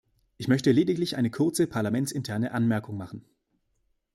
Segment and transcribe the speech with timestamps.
[0.37, 3.23] Ich möchte lediglich eine kurze parlamentsinterne Anmerkung machen.